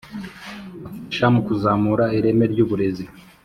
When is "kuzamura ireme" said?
1.47-2.45